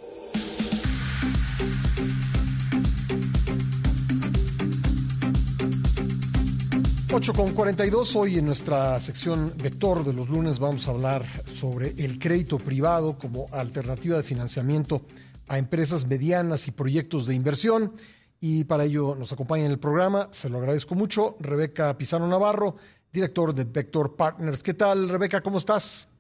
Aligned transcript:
8 7.18 7.32
con 7.32 7.54
42, 7.54 8.14
hoy 8.18 8.40
en 8.40 8.46
nuestra 8.46 9.00
sección 9.00 9.54
Vector 9.56 10.04
de 10.04 10.12
los 10.12 10.28
lunes 10.28 10.60
vamos 10.60 10.86
a 10.86 10.92
hablar 10.92 11.24
sobre 11.46 11.92
el 11.92 12.20
crédito 12.20 12.58
privado 12.58 13.18
como 13.18 13.46
alternativa 13.54 14.18
de 14.18 14.24
financiamiento 14.24 15.00
a 15.48 15.58
empresas 15.58 16.06
medianas 16.06 16.68
y 16.68 16.72
proyectos 16.72 17.26
de 17.26 17.34
inversión. 17.34 17.94
Y 18.42 18.66
para 18.66 18.84
ello 18.84 19.16
nos 19.16 19.32
acompaña 19.32 19.64
en 19.64 19.72
el 19.72 19.80
programa, 19.80 20.28
se 20.32 20.50
lo 20.50 20.58
agradezco 20.58 20.94
mucho, 20.94 21.38
Rebeca 21.40 21.98
Pizarro 21.98 22.28
Navarro, 22.28 22.76
director 23.14 23.54
de 23.54 23.64
Vector 23.64 24.18
Partners. 24.18 24.62
¿Qué 24.62 24.74
tal, 24.74 25.08
Rebeca? 25.08 25.40
¿Cómo 25.40 25.60
estás? 25.60 26.14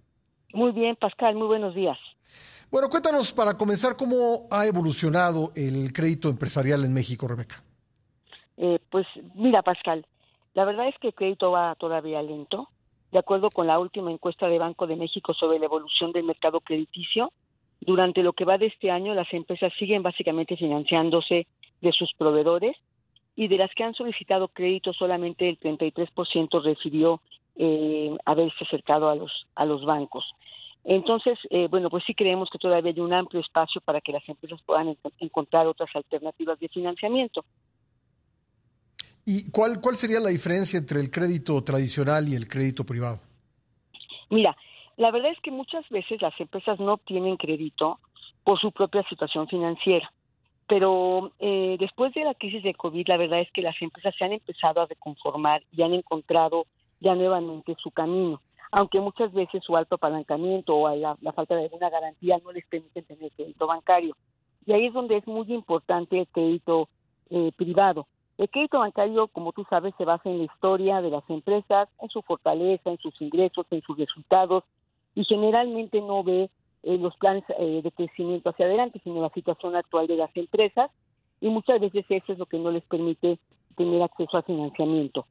Muy 0.53 0.71
bien, 0.71 0.95
Pascal, 0.95 1.35
muy 1.35 1.47
buenos 1.47 1.75
días. 1.75 1.97
Bueno, 2.71 2.89
cuéntanos 2.89 3.33
para 3.33 3.57
comenzar 3.57 3.97
cómo 3.97 4.47
ha 4.49 4.65
evolucionado 4.65 5.51
el 5.55 5.91
crédito 5.91 6.29
empresarial 6.29 6.85
en 6.85 6.93
México, 6.93 7.27
Rebeca. 7.27 7.61
Eh, 8.55 8.79
pues 8.89 9.05
mira, 9.33 9.61
Pascal, 9.61 10.05
la 10.55 10.65
verdad 10.65 10.87
es 10.87 10.97
que 10.99 11.07
el 11.07 11.13
crédito 11.13 11.51
va 11.51 11.75
todavía 11.75 12.21
lento. 12.21 12.69
De 13.11 13.19
acuerdo 13.19 13.49
con 13.49 13.67
la 13.67 13.77
última 13.77 14.11
encuesta 14.11 14.47
de 14.47 14.57
Banco 14.57 14.87
de 14.87 14.95
México 14.95 15.33
sobre 15.33 15.59
la 15.59 15.65
evolución 15.65 16.11
del 16.11 16.23
mercado 16.23 16.61
crediticio, 16.61 17.31
durante 17.81 18.23
lo 18.23 18.33
que 18.33 18.45
va 18.45 18.57
de 18.57 18.67
este 18.67 18.89
año 18.89 19.13
las 19.13 19.31
empresas 19.33 19.71
siguen 19.77 20.01
básicamente 20.01 20.55
financiándose 20.55 21.45
de 21.81 21.91
sus 21.91 22.13
proveedores 22.13 22.75
y 23.35 23.49
de 23.49 23.57
las 23.57 23.69
que 23.75 23.83
han 23.83 23.93
solicitado 23.93 24.47
crédito 24.47 24.93
solamente 24.93 25.47
el 25.47 25.59
33% 25.59 26.63
refirió 26.63 27.21
eh, 27.57 28.15
haberse 28.25 28.63
acercado 28.63 29.09
a 29.09 29.15
los, 29.15 29.47
a 29.55 29.65
los 29.65 29.83
bancos. 29.85 30.25
Entonces, 30.85 31.37
eh, 31.49 31.67
bueno, 31.69 31.89
pues 31.89 32.03
sí 32.05 32.13
creemos 32.13 32.49
que 32.49 32.59
todavía 32.59 32.93
hay 32.93 32.99
un 33.01 33.13
amplio 33.13 33.41
espacio 33.41 33.81
para 33.81 33.99
que 33.99 34.13
las 34.13 34.27
empresas 34.29 34.61
puedan 34.65 34.95
encontrar 35.19 35.67
otras 35.67 35.89
alternativas 35.95 36.59
de 36.59 36.69
financiamiento. 36.69 37.43
¿Y 39.25 39.49
cuál, 39.49 39.81
cuál 39.81 39.95
sería 39.95 40.19
la 40.19 40.29
diferencia 40.29 40.77
entre 40.77 40.99
el 40.99 41.09
crédito 41.09 41.63
tradicional 41.63 42.29
y 42.29 42.35
el 42.35 42.47
crédito 42.47 42.83
privado? 42.83 43.19
Mira, 44.29 44.55
la 44.97 45.11
verdad 45.11 45.31
es 45.31 45.39
que 45.41 45.51
muchas 45.51 45.87
veces 45.89 46.21
las 46.21 46.39
empresas 46.39 46.79
no 46.79 46.93
obtienen 46.93 47.37
crédito 47.37 47.99
por 48.43 48.59
su 48.59 48.71
propia 48.71 49.03
situación 49.09 49.47
financiera. 49.47 50.11
Pero 50.67 51.31
eh, 51.39 51.75
después 51.79 52.13
de 52.13 52.23
la 52.23 52.33
crisis 52.33 52.63
de 52.63 52.73
COVID, 52.73 53.07
la 53.07 53.17
verdad 53.17 53.41
es 53.41 53.51
que 53.51 53.61
las 53.61 53.79
empresas 53.81 54.15
se 54.17 54.25
han 54.25 54.33
empezado 54.33 54.81
a 54.81 54.87
reconformar 54.87 55.63
y 55.71 55.83
han 55.83 55.93
encontrado 55.93 56.65
ya 56.99 57.13
nuevamente 57.13 57.75
su 57.81 57.91
camino, 57.91 58.41
aunque 58.71 58.99
muchas 58.99 59.31
veces 59.33 59.63
su 59.63 59.75
alto 59.75 59.95
apalancamiento 59.95 60.75
o 60.75 60.95
la, 60.95 61.15
falta 61.33 61.55
de 61.55 61.63
alguna 61.63 61.89
garantía 61.89 62.39
no 62.43 62.51
les 62.51 62.65
permiten 62.65 63.03
tener 63.05 63.31
crédito 63.31 63.67
bancario. 63.67 64.15
Y 64.65 64.73
ahí 64.73 64.87
es 64.87 64.93
donde 64.93 65.17
es 65.17 65.27
muy 65.27 65.51
importante 65.53 66.19
el 66.19 66.27
crédito 66.27 66.89
eh, 67.29 67.51
privado. 67.55 68.07
El 68.37 68.49
crédito 68.49 68.79
bancario, 68.79 69.27
como 69.29 69.53
tú 69.53 69.65
sabes, 69.69 69.93
se 69.97 70.03
basa 70.03 70.29
en 70.29 70.39
la 70.39 70.43
historia 70.45 71.01
de 71.01 71.09
las 71.09 71.23
empresas, 71.29 71.87
en 72.01 72.09
su 72.09 72.21
fortaleza, 72.21 72.89
en 72.89 72.97
sus 72.97 73.19
ingresos, 73.21 73.65
en 73.71 73.81
sus 73.81 73.97
resultados 73.97 74.63
y 75.15 75.23
generalmente 75.23 76.01
no 76.01 76.23
ve 76.23 76.49
eh, 76.83 76.97
los 76.97 77.15
planes 77.15 77.43
eh, 77.57 77.81
de 77.81 77.91
crecimiento 77.91 78.49
hacia 78.49 78.65
adelante, 78.65 78.99
sino 79.03 79.21
la 79.21 79.29
situación 79.29 79.75
actual 79.75 80.07
de 80.07 80.17
las 80.17 80.35
empresas 80.35 80.91
y 81.39 81.49
muchas 81.49 81.79
veces 81.79 82.05
eso 82.09 82.33
es 82.33 82.37
lo 82.37 82.45
que 82.45 82.59
no 82.59 82.71
les 82.71 82.83
permite 82.83 83.39
tener 83.77 84.01
acceso 84.01 84.37
a 84.37 84.43
financiamiento. 84.43 85.25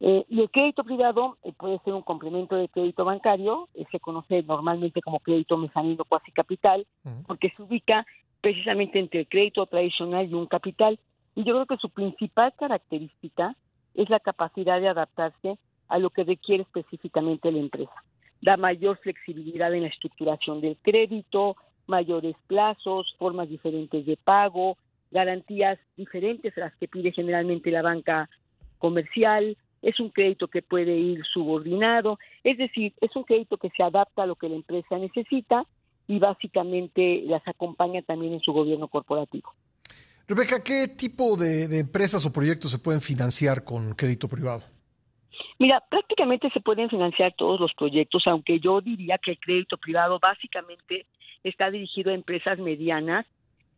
Eh, 0.00 0.24
y 0.28 0.40
el 0.40 0.50
crédito 0.50 0.84
privado 0.84 1.38
puede 1.56 1.78
ser 1.80 1.94
un 1.94 2.02
complemento 2.02 2.56
de 2.56 2.68
crédito 2.68 3.04
bancario, 3.04 3.68
se 3.90 4.00
conoce 4.00 4.42
normalmente 4.42 5.00
como 5.00 5.20
crédito 5.20 5.56
mezanino 5.56 6.04
cuasi 6.04 6.30
capital, 6.32 6.86
porque 7.26 7.50
se 7.56 7.62
ubica 7.62 8.06
precisamente 8.40 8.98
entre 8.98 9.20
el 9.20 9.28
crédito 9.28 9.66
tradicional 9.66 10.28
y 10.28 10.34
un 10.34 10.46
capital 10.46 10.98
y 11.34 11.44
yo 11.44 11.54
creo 11.54 11.66
que 11.66 11.76
su 11.76 11.90
principal 11.90 12.52
característica 12.56 13.56
es 13.94 14.08
la 14.10 14.20
capacidad 14.20 14.80
de 14.80 14.88
adaptarse 14.88 15.58
a 15.88 15.98
lo 15.98 16.10
que 16.10 16.24
requiere 16.24 16.62
específicamente 16.62 17.50
la 17.50 17.58
empresa. 17.58 17.94
Da 18.40 18.56
mayor 18.56 18.98
flexibilidad 18.98 19.72
en 19.74 19.82
la 19.82 19.88
estructuración 19.88 20.60
del 20.60 20.76
crédito, 20.82 21.56
mayores 21.86 22.36
plazos, 22.46 23.14
formas 23.18 23.48
diferentes 23.48 24.04
de 24.06 24.16
pago, 24.16 24.76
garantías 25.10 25.78
diferentes 25.96 26.56
a 26.58 26.62
las 26.62 26.76
que 26.76 26.88
pide 26.88 27.12
generalmente 27.12 27.70
la 27.70 27.82
banca 27.82 28.28
comercial, 28.78 29.56
es 29.82 30.00
un 30.00 30.08
crédito 30.08 30.48
que 30.48 30.62
puede 30.62 30.96
ir 30.96 31.22
subordinado, 31.26 32.18
es 32.42 32.56
decir, 32.56 32.94
es 33.00 33.14
un 33.14 33.24
crédito 33.24 33.58
que 33.58 33.70
se 33.70 33.82
adapta 33.82 34.22
a 34.22 34.26
lo 34.26 34.34
que 34.34 34.48
la 34.48 34.56
empresa 34.56 34.98
necesita 34.98 35.66
y 36.08 36.18
básicamente 36.18 37.22
las 37.26 37.46
acompaña 37.46 38.02
también 38.02 38.32
en 38.32 38.40
su 38.40 38.52
gobierno 38.52 38.88
corporativo. 38.88 39.52
Rebeca, 40.26 40.62
¿qué 40.62 40.88
tipo 40.88 41.36
de, 41.36 41.64
empresas 41.78 42.24
o 42.24 42.32
proyectos 42.32 42.70
se 42.70 42.78
pueden 42.78 43.00
financiar 43.02 43.62
con 43.62 43.94
crédito 43.94 44.26
privado? 44.26 44.62
Mira, 45.58 45.82
prácticamente 45.88 46.48
se 46.50 46.60
pueden 46.60 46.88
financiar 46.88 47.34
todos 47.36 47.60
los 47.60 47.74
proyectos, 47.74 48.26
aunque 48.26 48.58
yo 48.58 48.80
diría 48.80 49.18
que 49.18 49.32
el 49.32 49.38
crédito 49.38 49.76
privado 49.76 50.18
básicamente 50.18 51.06
está 51.42 51.70
dirigido 51.70 52.10
a 52.10 52.14
empresas 52.14 52.58
medianas 52.58 53.26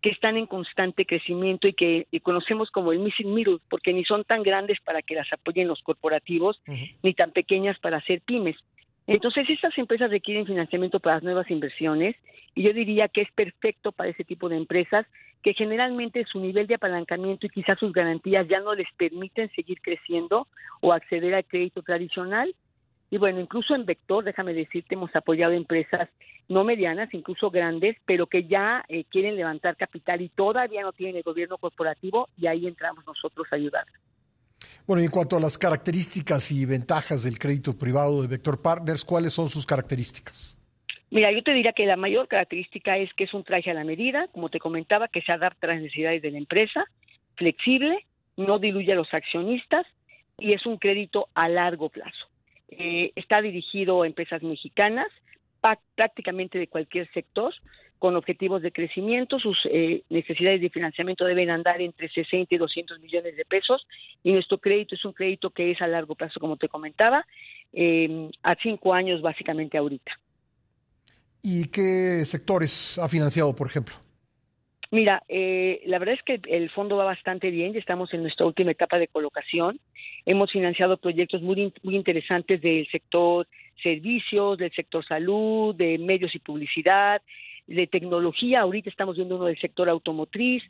que 0.00 0.10
están 0.10 0.36
en 0.36 0.46
constante 0.46 1.04
crecimiento 1.04 1.66
y 1.66 1.72
que 1.72 2.06
conocemos 2.22 2.70
como 2.70 2.92
el 2.92 3.00
missing 3.00 3.34
middle, 3.34 3.58
porque 3.68 3.92
ni 3.92 4.04
son 4.04 4.22
tan 4.24 4.44
grandes 4.44 4.78
para 4.84 5.02
que 5.02 5.16
las 5.16 5.32
apoyen 5.32 5.66
los 5.66 5.82
corporativos, 5.82 6.60
ni 7.02 7.12
tan 7.12 7.32
pequeñas 7.32 7.76
para 7.80 7.96
hacer 7.96 8.20
pymes. 8.20 8.56
Entonces, 9.06 9.48
estas 9.48 9.76
empresas 9.78 10.10
requieren 10.10 10.46
financiamiento 10.46 10.98
para 10.98 11.16
las 11.16 11.22
nuevas 11.22 11.50
inversiones 11.50 12.16
y 12.54 12.62
yo 12.62 12.72
diría 12.72 13.08
que 13.08 13.22
es 13.22 13.32
perfecto 13.32 13.92
para 13.92 14.10
ese 14.10 14.24
tipo 14.24 14.48
de 14.48 14.56
empresas 14.56 15.06
que 15.42 15.54
generalmente 15.54 16.24
su 16.24 16.40
nivel 16.40 16.66
de 16.66 16.74
apalancamiento 16.74 17.46
y 17.46 17.50
quizás 17.50 17.78
sus 17.78 17.92
garantías 17.92 18.48
ya 18.48 18.60
no 18.60 18.74
les 18.74 18.88
permiten 18.96 19.48
seguir 19.54 19.80
creciendo 19.80 20.48
o 20.80 20.92
acceder 20.92 21.34
al 21.34 21.44
crédito 21.44 21.82
tradicional. 21.82 22.52
Y 23.10 23.18
bueno, 23.18 23.40
incluso 23.40 23.76
en 23.76 23.84
Vector, 23.84 24.24
déjame 24.24 24.52
decirte, 24.54 24.96
hemos 24.96 25.14
apoyado 25.14 25.52
empresas 25.52 26.08
no 26.48 26.64
medianas, 26.64 27.12
incluso 27.14 27.50
grandes, 27.50 27.96
pero 28.06 28.26
que 28.26 28.44
ya 28.44 28.84
eh, 28.88 29.04
quieren 29.04 29.36
levantar 29.36 29.76
capital 29.76 30.20
y 30.20 30.28
todavía 30.28 30.82
no 30.82 30.92
tienen 30.92 31.16
el 31.16 31.22
gobierno 31.22 31.58
corporativo 31.58 32.28
y 32.36 32.48
ahí 32.48 32.66
entramos 32.66 33.06
nosotros 33.06 33.46
a 33.52 33.56
ayudar. 33.56 33.86
Bueno, 34.86 35.02
y 35.02 35.06
en 35.06 35.10
cuanto 35.10 35.36
a 35.36 35.40
las 35.40 35.58
características 35.58 36.52
y 36.52 36.64
ventajas 36.64 37.24
del 37.24 37.40
crédito 37.40 37.76
privado 37.76 38.22
de 38.22 38.28
Vector 38.28 38.62
Partners, 38.62 39.04
¿cuáles 39.04 39.32
son 39.32 39.48
sus 39.48 39.66
características? 39.66 40.56
Mira, 41.10 41.32
yo 41.32 41.42
te 41.42 41.52
diría 41.52 41.72
que 41.72 41.86
la 41.86 41.96
mayor 41.96 42.28
característica 42.28 42.96
es 42.96 43.12
que 43.14 43.24
es 43.24 43.34
un 43.34 43.42
traje 43.42 43.70
a 43.70 43.74
la 43.74 43.84
medida, 43.84 44.28
como 44.28 44.48
te 44.48 44.60
comentaba, 44.60 45.08
que 45.08 45.22
se 45.22 45.32
adapta 45.32 45.66
a 45.66 45.70
las 45.70 45.82
necesidades 45.82 46.22
de 46.22 46.30
la 46.30 46.38
empresa, 46.38 46.84
flexible, 47.34 48.06
no 48.36 48.60
diluye 48.60 48.92
a 48.92 48.96
los 48.96 49.12
accionistas 49.12 49.86
y 50.38 50.52
es 50.52 50.64
un 50.66 50.78
crédito 50.78 51.28
a 51.34 51.48
largo 51.48 51.88
plazo. 51.88 52.28
Eh, 52.68 53.12
está 53.16 53.40
dirigido 53.40 54.02
a 54.02 54.06
empresas 54.06 54.42
mexicanas, 54.42 55.08
prácticamente 55.96 56.58
de 56.58 56.68
cualquier 56.68 57.10
sector, 57.12 57.52
con 57.98 58.16
objetivos 58.16 58.62
de 58.62 58.72
crecimiento. 58.72 59.38
Sus 59.38 59.58
eh, 59.70 60.02
necesidades 60.10 60.60
de 60.60 60.70
financiamiento 60.70 61.24
deben 61.24 61.50
andar 61.50 61.80
entre 61.80 62.08
60 62.08 62.54
y 62.54 62.58
200 62.58 63.00
millones 63.00 63.36
de 63.36 63.44
pesos 63.44 63.86
y 64.22 64.32
nuestro 64.32 64.58
crédito 64.58 64.94
es 64.94 65.04
un 65.04 65.12
crédito 65.12 65.50
que 65.50 65.70
es 65.70 65.80
a 65.80 65.86
largo 65.86 66.14
plazo, 66.14 66.40
como 66.40 66.56
te 66.56 66.68
comentaba, 66.68 67.26
eh, 67.72 68.30
a 68.42 68.54
cinco 68.56 68.94
años 68.94 69.22
básicamente 69.22 69.78
ahorita. 69.78 70.12
¿Y 71.42 71.68
qué 71.68 72.24
sectores 72.24 72.98
ha 72.98 73.08
financiado, 73.08 73.54
por 73.54 73.68
ejemplo? 73.68 73.94
Mira, 74.90 75.22
eh, 75.28 75.82
la 75.86 75.98
verdad 75.98 76.14
es 76.14 76.22
que 76.22 76.40
el 76.48 76.70
fondo 76.70 76.96
va 76.96 77.04
bastante 77.04 77.50
bien, 77.50 77.72
ya 77.72 77.80
estamos 77.80 78.12
en 78.14 78.22
nuestra 78.22 78.46
última 78.46 78.70
etapa 78.70 78.98
de 78.98 79.08
colocación. 79.08 79.80
Hemos 80.24 80.50
financiado 80.52 80.96
proyectos 80.96 81.42
muy, 81.42 81.72
muy 81.82 81.96
interesantes 81.96 82.60
del 82.60 82.86
sector 82.88 83.48
servicios, 83.82 84.58
del 84.58 84.72
sector 84.72 85.04
salud, 85.06 85.74
de 85.74 85.98
medios 85.98 86.34
y 86.34 86.38
publicidad, 86.38 87.22
de 87.66 87.86
tecnología. 87.86 88.60
Ahorita 88.60 88.90
estamos 88.90 89.16
viendo 89.16 89.36
uno 89.36 89.46
del 89.46 89.58
sector 89.58 89.88
automotriz. 89.88 90.62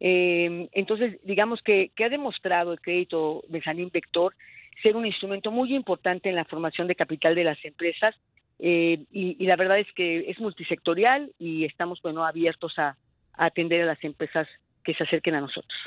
Eh, 0.00 0.68
entonces, 0.72 1.18
digamos 1.24 1.62
que, 1.62 1.90
que 1.96 2.04
ha 2.04 2.08
demostrado 2.08 2.72
el 2.72 2.80
crédito 2.80 3.42
de 3.48 3.62
Sanín 3.62 3.90
Vector 3.92 4.34
ser 4.82 4.96
un 4.96 5.06
instrumento 5.06 5.50
muy 5.50 5.74
importante 5.74 6.28
en 6.28 6.36
la 6.36 6.44
formación 6.44 6.86
de 6.86 6.94
capital 6.94 7.34
de 7.34 7.44
las 7.44 7.64
empresas 7.64 8.14
eh, 8.58 9.04
y, 9.10 9.36
y, 9.38 9.46
la 9.46 9.56
verdad 9.56 9.78
es 9.78 9.86
que 9.94 10.30
es 10.30 10.38
multisectorial 10.40 11.32
y 11.38 11.64
estamos 11.64 12.00
bueno 12.00 12.24
abiertos 12.24 12.78
a, 12.78 12.96
a 13.34 13.46
atender 13.46 13.82
a 13.82 13.86
las 13.86 14.02
empresas 14.02 14.48
que 14.82 14.94
se 14.94 15.04
acerquen 15.04 15.34
a 15.34 15.40
nosotros. 15.40 15.78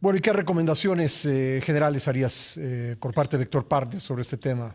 Bueno, 0.00 0.18
¿y 0.18 0.20
qué 0.20 0.32
recomendaciones 0.32 1.24
eh, 1.26 1.60
generales 1.62 2.08
harías 2.08 2.58
eh, 2.58 2.96
por 2.98 3.14
parte 3.14 3.36
de 3.36 3.44
Vector 3.44 3.66
Partners 3.66 4.02
sobre 4.02 4.22
este 4.22 4.36
tema? 4.36 4.74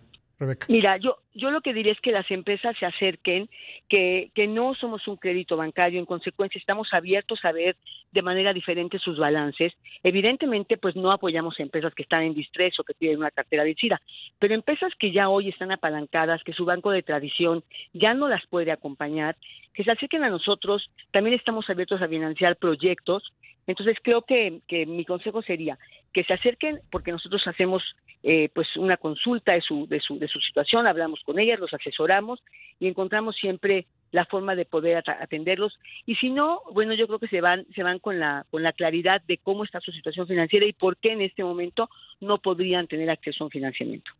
Mira, 0.70 0.98
yo, 0.98 1.18
yo 1.34 1.52
lo 1.52 1.60
que 1.60 1.74
diría 1.74 1.92
es 1.92 2.00
que 2.00 2.14
las 2.14 2.30
empresas 2.32 2.76
se 2.80 2.86
acerquen, 2.86 3.50
que, 3.90 4.32
que 4.34 4.48
no 4.48 4.74
somos 4.74 5.06
un 5.08 5.18
crédito 5.18 5.58
bancario, 5.58 6.00
en 6.00 6.06
consecuencia 6.06 6.58
estamos 6.58 6.94
abiertos 6.94 7.44
a 7.44 7.52
ver 7.52 7.76
de 8.12 8.22
manera 8.22 8.54
diferente 8.54 9.00
sus 9.00 9.18
balances. 9.18 9.74
Evidentemente, 10.02 10.78
pues 10.78 10.96
no 10.96 11.12
apoyamos 11.12 11.60
empresas 11.60 11.94
que 11.94 12.04
están 12.04 12.24
en 12.24 12.34
distrés 12.34 12.80
o 12.80 12.84
que 12.84 12.94
tienen 12.94 13.20
una 13.20 13.32
cartera 13.32 13.64
vencida, 13.64 14.02
pero 14.40 14.56
empresas 14.56 14.94
que 14.98 15.12
ya 15.12 15.28
hoy 15.28 15.50
están 15.50 15.72
apalancadas, 15.72 16.44
que 16.44 16.54
su 16.54 16.64
banco 16.64 16.92
de 16.92 17.04
tradición 17.04 17.64
ya 17.94 18.14
no 18.14 18.30
las 18.30 18.46
puede 18.48 18.72
acompañar, 18.72 19.36
que 19.74 19.84
se 19.84 19.92
acerquen 19.92 20.24
a 20.24 20.30
nosotros, 20.30 20.90
también 21.12 21.36
estamos 21.36 21.70
abiertos 21.70 22.02
a 22.02 22.08
financiar 22.08 22.56
proyectos. 22.56 23.34
Entonces 23.68 23.98
creo 24.02 24.24
que, 24.24 24.62
que 24.68 24.86
mi 24.86 25.06
consejo 25.06 25.42
sería 25.42 25.78
que 26.14 26.24
se 26.24 26.34
acerquen 26.34 26.80
porque 26.92 27.12
nosotros 27.12 27.42
hacemos 27.48 27.84
eh, 28.24 28.50
pues 28.54 28.68
una 28.76 28.98
consulta 28.98 29.54
de 29.54 29.62
su, 29.62 29.88
de, 29.88 30.00
su, 30.00 30.20
de 30.20 30.28
su 30.28 30.40
situación, 30.40 30.88
hablamos 30.88 31.22
con 31.26 31.40
ellas, 31.40 31.60
los 31.60 31.74
asesoramos 31.74 32.42
y 32.80 32.88
encontramos 32.88 33.36
siempre 33.36 33.86
la 34.12 34.26
forma 34.26 34.56
de 34.56 34.66
poder 34.66 35.04
atenderlos 35.08 35.80
y 36.06 36.16
si 36.16 36.30
no, 36.30 36.62
bueno, 36.74 36.94
yo 36.96 37.08
creo 37.08 37.20
que 37.20 37.28
se 37.28 37.42
van 37.42 37.66
se 37.76 37.84
van 37.84 38.00
con 38.00 38.20
la 38.20 38.46
con 38.50 38.64
la 38.64 38.74
claridad 38.74 39.22
de 39.28 39.38
cómo 39.38 39.64
está 39.64 39.80
su 39.80 39.92
situación 39.92 40.28
financiera 40.28 40.66
y 40.66 40.74
por 40.74 40.98
qué 40.98 41.14
en 41.14 41.22
este 41.22 41.44
momento 41.44 41.90
no 42.20 42.40
podrían 42.40 42.88
tener 42.88 43.10
acceso 43.10 43.44
a 43.44 43.48
un 43.48 43.52
financiamiento. 43.52 44.12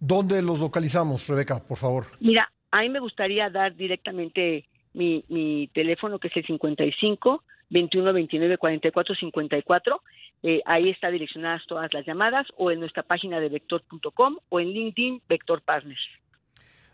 ¿Dónde 0.00 0.42
los 0.42 0.58
localizamos, 0.58 1.28
Rebeca, 1.28 1.62
por 1.62 1.78
favor? 1.78 2.06
Mira, 2.20 2.50
a 2.70 2.82
mí 2.82 2.88
me 2.88 3.00
gustaría 3.00 3.48
dar 3.50 3.74
directamente 3.74 4.64
mi, 4.94 5.24
mi 5.28 5.68
teléfono 5.68 6.18
que 6.18 6.28
es 6.28 6.36
el 6.36 6.46
55 6.46 7.42
21 7.70 8.12
29 8.12 8.58
44 8.58 9.14
54. 9.14 10.02
Eh, 10.42 10.60
ahí 10.66 10.90
está 10.90 11.10
direccionadas 11.10 11.62
todas 11.66 11.92
las 11.92 12.06
llamadas 12.06 12.46
o 12.56 12.70
en 12.70 12.80
nuestra 12.80 13.02
página 13.02 13.40
de 13.40 13.48
vector.com 13.48 14.36
o 14.48 14.60
en 14.60 14.68
LinkedIn 14.68 15.22
Vector 15.28 15.62
Partners. 15.62 16.00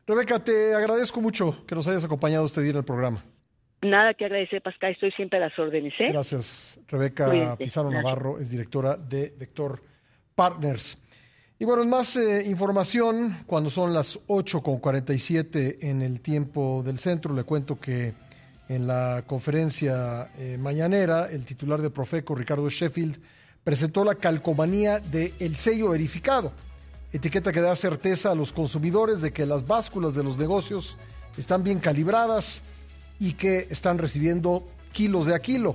Rebeca, 0.06 0.42
te 0.42 0.74
agradezco 0.74 1.20
mucho 1.20 1.64
que 1.66 1.74
nos 1.74 1.86
hayas 1.86 2.04
acompañado 2.04 2.44
este 2.46 2.60
día 2.60 2.70
en 2.70 2.78
el 2.78 2.84
programa. 2.84 3.24
Nada 3.82 4.14
que 4.14 4.24
agradecer, 4.24 4.62
Pascal, 4.62 4.92
estoy 4.92 5.10
siempre 5.12 5.38
a 5.38 5.42
las 5.42 5.58
órdenes. 5.58 5.92
¿eh? 5.98 6.08
Gracias, 6.12 6.80
Rebeca 6.88 7.26
Cuídate. 7.26 7.64
Pizarro 7.64 7.90
Navarro, 7.90 8.38
es 8.38 8.48
directora 8.48 8.96
de 8.96 9.34
Vector 9.36 9.82
Partners. 10.34 10.98
Y 11.58 11.64
bueno, 11.64 11.84
más 11.84 12.16
eh, 12.16 12.44
información, 12.48 13.38
cuando 13.46 13.70
son 13.70 13.92
las 13.92 14.18
8.47 14.26 15.78
en 15.82 16.02
el 16.02 16.20
tiempo 16.20 16.82
del 16.84 16.98
centro, 16.98 17.34
le 17.34 17.44
cuento 17.44 17.78
que 17.78 18.14
en 18.74 18.86
la 18.86 19.24
conferencia 19.26 20.30
eh, 20.38 20.56
mañanera, 20.58 21.30
el 21.30 21.44
titular 21.44 21.82
de 21.82 21.90
Profeco, 21.90 22.34
Ricardo 22.34 22.68
Sheffield, 22.68 23.18
presentó 23.62 24.04
la 24.04 24.14
calcomanía 24.14 24.98
del 24.98 25.32
el 25.38 25.56
sello 25.56 25.90
verificado, 25.90 26.52
etiqueta 27.12 27.52
que 27.52 27.60
da 27.60 27.76
certeza 27.76 28.30
a 28.30 28.34
los 28.34 28.52
consumidores 28.52 29.20
de 29.20 29.30
que 29.30 29.44
las 29.44 29.66
básculas 29.66 30.14
de 30.14 30.24
los 30.24 30.38
negocios 30.38 30.96
están 31.36 31.62
bien 31.62 31.80
calibradas 31.80 32.62
y 33.20 33.34
que 33.34 33.66
están 33.70 33.98
recibiendo 33.98 34.64
kilos 34.92 35.26
de 35.26 35.34
a 35.34 35.40
kilo. 35.40 35.74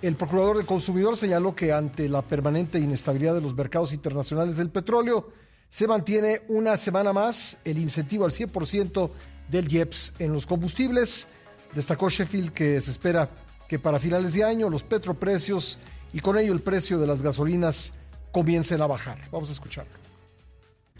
El 0.00 0.14
procurador 0.14 0.56
del 0.56 0.66
consumidor 0.66 1.16
señaló 1.16 1.54
que 1.54 1.72
ante 1.72 2.08
la 2.08 2.22
permanente 2.22 2.78
inestabilidad 2.78 3.34
de 3.34 3.42
los 3.42 3.54
mercados 3.54 3.92
internacionales 3.92 4.56
del 4.56 4.70
petróleo, 4.70 5.28
se 5.68 5.86
mantiene 5.86 6.42
una 6.48 6.76
semana 6.76 7.12
más 7.12 7.58
el 7.64 7.78
incentivo 7.78 8.24
al 8.24 8.30
100% 8.30 9.10
del 9.50 9.72
IEPS 9.72 10.14
en 10.20 10.32
los 10.32 10.46
combustibles. 10.46 11.26
Destacó 11.74 12.08
Sheffield 12.08 12.50
que 12.50 12.80
se 12.80 12.90
espera 12.90 13.28
que 13.68 13.78
para 13.78 13.98
finales 13.98 14.32
de 14.32 14.44
año 14.44 14.68
los 14.68 14.82
petroprecios 14.82 15.78
y 16.12 16.20
con 16.20 16.36
ello 16.38 16.52
el 16.52 16.60
precio 16.60 16.98
de 16.98 17.06
las 17.06 17.22
gasolinas 17.22 17.92
comiencen 18.32 18.82
a 18.82 18.86
bajar. 18.86 19.18
Vamos 19.30 19.48
a 19.48 19.52
escucharlo. 19.52 20.09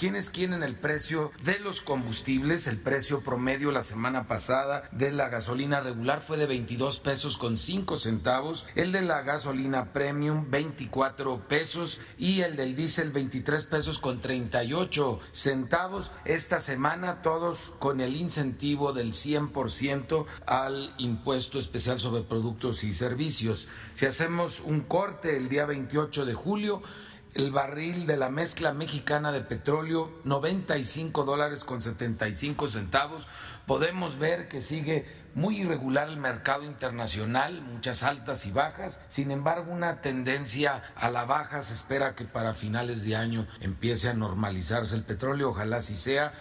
¿Quiénes 0.01 0.31
quieren 0.31 0.63
el 0.63 0.77
precio 0.77 1.31
de 1.45 1.59
los 1.59 1.83
combustibles? 1.83 2.67
El 2.67 2.79
precio 2.79 3.21
promedio 3.21 3.71
la 3.71 3.83
semana 3.83 4.27
pasada 4.27 4.89
de 4.93 5.13
la 5.13 5.29
gasolina 5.29 5.81
regular 5.81 6.23
fue 6.23 6.39
de 6.39 6.47
22 6.47 7.01
pesos 7.01 7.37
con 7.37 7.59
5 7.59 7.99
centavos, 7.99 8.65
el 8.77 8.93
de 8.93 9.03
la 9.03 9.21
gasolina 9.21 9.93
premium 9.93 10.47
24 10.51 11.47
pesos 11.47 12.01
y 12.17 12.41
el 12.41 12.57
del 12.57 12.75
diésel 12.75 13.11
23 13.11 13.67
pesos 13.67 13.99
con 13.99 14.23
38 14.23 15.19
centavos. 15.33 16.13
Esta 16.25 16.61
semana 16.61 17.21
todos 17.21 17.75
con 17.79 18.01
el 18.01 18.17
incentivo 18.17 18.95
del 18.95 19.13
100% 19.13 20.25
al 20.47 20.95
impuesto 20.97 21.59
especial 21.59 22.01
sobre 22.01 22.23
productos 22.23 22.85
y 22.85 22.95
servicios. 22.95 23.69
Si 23.93 24.07
hacemos 24.07 24.61
un 24.61 24.81
corte 24.81 25.37
el 25.37 25.51
día 25.51 25.67
28 25.67 26.25
de 26.25 26.33
julio, 26.33 26.81
el 27.35 27.51
barril 27.51 28.07
de 28.07 28.17
la 28.17 28.31
mezcla 28.31 28.73
mexicana 28.73 29.33
de 29.33 29.41
petróleo 29.41 30.11
95 30.25 31.25
dólares 31.25 31.65
con 31.65 31.83
75 31.83 32.69
centavos. 32.69 33.27
Podemos 33.67 34.19
ver 34.19 34.49
que 34.49 34.61
sigue 34.61 35.07
muy 35.35 35.61
irregular 35.61 36.09
el 36.09 36.17
mercado 36.17 36.65
internacional, 36.65 37.63
muchas 37.63 38.03
altas 38.03 38.47
y 38.47 38.51
bajas. 38.51 39.01
Sin 39.09 39.31
embargo, 39.31 39.73
una 39.73 40.01
tendencia 40.01 40.83
a 40.97 41.11
la 41.11 41.25
baja 41.25 41.63
se 41.63 41.75
espera 41.75 42.15
que 42.15 42.25
para 42.25 42.55
finales 42.55 43.05
de 43.05 43.17
año 43.17 43.47
empiece 43.61 44.09
a 44.09 44.15
normalizarse 44.15 44.97
el 44.97 45.05
petróleo. 45.05 45.51
Ojalá 45.51 45.77
así 45.77 45.95
sea. 45.95 46.33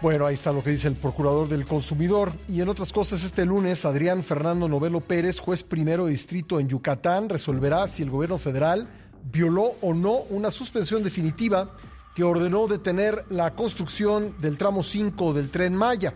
Bueno, 0.00 0.26
ahí 0.26 0.34
está 0.34 0.52
lo 0.52 0.62
que 0.62 0.70
dice 0.70 0.86
el 0.86 0.94
procurador 0.94 1.48
del 1.48 1.64
consumidor. 1.64 2.32
Y 2.48 2.60
en 2.60 2.68
otras 2.68 2.92
cosas, 2.92 3.24
este 3.24 3.44
lunes, 3.44 3.84
Adrián 3.84 4.22
Fernando 4.22 4.68
Novelo 4.68 5.00
Pérez, 5.00 5.40
juez 5.40 5.64
primero 5.64 6.04
de 6.04 6.12
distrito 6.12 6.60
en 6.60 6.68
Yucatán, 6.68 7.28
resolverá 7.28 7.88
si 7.88 8.04
el 8.04 8.10
gobierno 8.10 8.38
federal 8.38 8.88
violó 9.32 9.72
o 9.80 9.94
no 9.94 10.18
una 10.30 10.52
suspensión 10.52 11.02
definitiva 11.02 11.74
que 12.14 12.22
ordenó 12.22 12.68
detener 12.68 13.24
la 13.28 13.56
construcción 13.56 14.36
del 14.40 14.56
tramo 14.56 14.84
5 14.84 15.32
del 15.32 15.50
tren 15.50 15.74
Maya. 15.74 16.14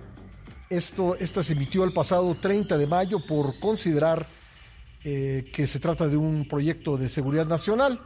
Esto, 0.71 1.17
esta 1.17 1.43
se 1.43 1.55
emitió 1.55 1.83
el 1.83 1.93
pasado 1.93 2.37
30 2.37 2.79
de 2.79 2.87
mayo 2.87 3.19
por 3.27 3.59
considerar 3.59 4.29
eh, 5.03 5.51
que 5.53 5.67
se 5.67 5.81
trata 5.81 6.07
de 6.07 6.17
un 6.17 6.47
proyecto 6.47 6.97
de 6.97 7.09
seguridad 7.09 7.47
nacional 7.47 8.01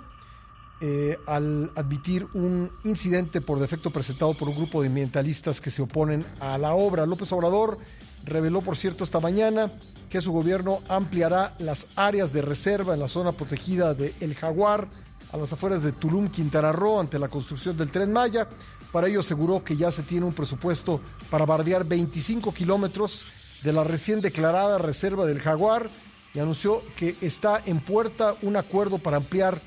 eh, 0.80 1.18
al 1.26 1.70
admitir 1.74 2.26
un 2.34 2.70
incidente 2.84 3.40
por 3.40 3.58
defecto 3.58 3.90
presentado 3.90 4.34
por 4.34 4.48
un 4.48 4.56
grupo 4.56 4.82
de 4.82 4.88
ambientalistas 4.88 5.60
que 5.60 5.70
se 5.70 5.80
oponen 5.80 6.24
a 6.38 6.58
la 6.58 6.74
obra. 6.74 7.06
López 7.06 7.32
Obrador 7.32 7.78
reveló, 8.24 8.60
por 8.60 8.76
cierto, 8.76 9.02
esta 9.02 9.18
mañana 9.20 9.72
que 10.10 10.20
su 10.20 10.32
gobierno 10.32 10.82
ampliará 10.88 11.54
las 11.58 11.86
áreas 11.96 12.32
de 12.32 12.42
reserva 12.42 12.92
en 12.92 13.00
la 13.00 13.08
zona 13.08 13.32
protegida 13.32 13.94
de 13.94 14.12
El 14.20 14.34
Jaguar, 14.34 14.88
a 15.32 15.36
las 15.38 15.52
afueras 15.52 15.82
de 15.82 15.92
Tulum, 15.92 16.28
Quintana 16.28 16.72
Roo, 16.72 17.00
ante 17.00 17.18
la 17.18 17.28
construcción 17.28 17.76
del 17.76 17.90
tren 17.90 18.12
Maya. 18.12 18.46
Para 18.92 19.08
ello 19.08 19.20
aseguró 19.20 19.64
que 19.64 19.76
ya 19.76 19.90
se 19.90 20.02
tiene 20.02 20.26
un 20.26 20.34
presupuesto 20.34 21.00
para 21.30 21.46
bardear 21.46 21.84
25 21.84 22.52
kilómetros 22.52 23.24
de 23.62 23.72
la 23.72 23.82
recién 23.82 24.20
declarada 24.20 24.78
reserva 24.78 25.24
del 25.24 25.40
Jaguar 25.40 25.88
y 26.34 26.38
anunció 26.38 26.82
que 26.96 27.16
está 27.22 27.62
en 27.64 27.80
puerta 27.80 28.34
un 28.42 28.56
acuerdo 28.56 28.98
para 28.98 29.16
ampliar 29.16 29.58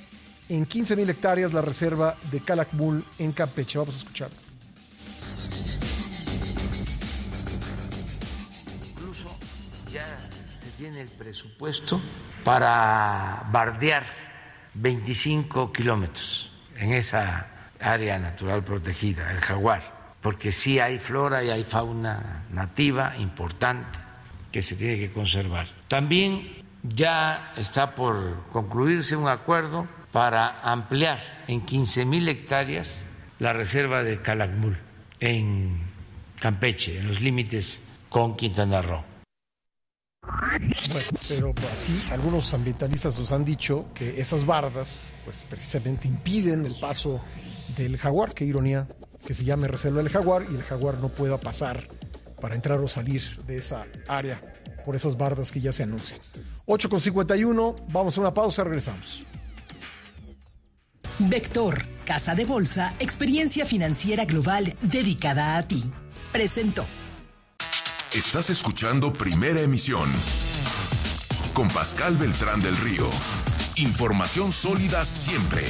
en 0.49 0.65
15 0.65 0.95
mil 0.95 1.09
hectáreas 1.09 1.53
la 1.53 1.61
reserva 1.61 2.15
de 2.31 2.39
Calakmul 2.39 3.03
en 3.19 3.31
Campeche. 3.31 3.77
Vamos 3.77 3.95
a 3.95 3.97
escuchar. 3.99 4.29
Incluso 8.89 9.37
ya 9.93 10.03
se 10.55 10.69
tiene 10.71 11.01
el 11.01 11.07
presupuesto 11.07 12.01
para 12.43 13.47
bardear 13.51 14.03
25 14.73 15.71
kilómetros 15.71 16.51
en 16.75 16.93
esa 16.93 17.47
área 17.79 18.17
natural 18.17 18.63
protegida, 18.63 19.31
el 19.31 19.41
jaguar, 19.41 20.15
porque 20.21 20.51
sí 20.51 20.79
hay 20.79 20.97
flora 20.97 21.43
y 21.43 21.51
hay 21.51 21.63
fauna 21.63 22.45
nativa 22.51 23.15
importante 23.17 23.99
que 24.51 24.61
se 24.61 24.75
tiene 24.75 24.97
que 24.97 25.11
conservar. 25.11 25.67
También 25.87 26.63
ya 26.81 27.53
está 27.55 27.93
por 27.93 28.47
concluirse 28.51 29.15
un 29.15 29.27
acuerdo 29.27 29.87
para 30.11 30.59
ampliar 30.61 31.19
en 31.47 31.61
15 31.65 32.05
mil 32.05 32.27
hectáreas 32.27 33.05
la 33.39 33.53
reserva 33.53 34.03
de 34.03 34.21
Calakmul 34.21 34.77
en 35.19 35.79
Campeche, 36.39 36.99
en 36.99 37.07
los 37.07 37.21
límites 37.21 37.81
con 38.09 38.35
Quintana 38.35 38.81
Roo. 38.81 39.03
Bueno, 40.21 41.07
pero 41.27 41.49
aquí 41.49 42.03
algunos 42.11 42.53
ambientalistas 42.53 43.17
nos 43.17 43.31
han 43.31 43.45
dicho 43.45 43.85
que 43.93 44.19
esas 44.19 44.45
bardas, 44.45 45.13
pues 45.25 45.45
precisamente 45.49 46.07
impiden 46.07 46.65
el 46.65 46.75
paso 46.79 47.21
del 47.77 47.97
jaguar. 47.97 48.33
Qué 48.33 48.45
ironía 48.45 48.87
que 49.25 49.33
se 49.33 49.43
llame 49.43 49.67
reserva 49.67 50.01
del 50.01 50.11
jaguar 50.11 50.43
y 50.51 50.55
el 50.55 50.63
jaguar 50.63 50.97
no 50.97 51.09
pueda 51.09 51.37
pasar 51.37 51.87
para 52.41 52.55
entrar 52.55 52.79
o 52.79 52.87
salir 52.87 53.21
de 53.45 53.57
esa 53.57 53.85
área 54.07 54.41
por 54.85 54.95
esas 54.95 55.17
bardas 55.17 55.51
que 55.51 55.61
ya 55.61 55.71
se 55.71 55.83
anuncian. 55.83 56.19
8 56.65 56.89
con 56.89 57.01
51, 57.01 57.75
vamos 57.91 58.17
a 58.17 58.21
una 58.21 58.33
pausa, 58.33 58.63
regresamos. 58.63 59.23
Vector, 61.19 61.85
Casa 62.05 62.33
de 62.33 62.45
Bolsa, 62.45 62.93
experiencia 62.99 63.65
financiera 63.65 64.23
global 64.23 64.73
dedicada 64.81 65.57
a 65.57 65.63
ti. 65.63 65.83
Presentó. 66.31 66.85
Estás 68.13 68.49
escuchando 68.49 69.11
Primera 69.11 69.59
Emisión. 69.59 70.09
Con 71.53 71.67
Pascal 71.67 72.15
Beltrán 72.15 72.61
del 72.61 72.75
Río. 72.77 73.07
Información 73.75 74.51
sólida 74.53 75.03
siempre. 75.03 75.65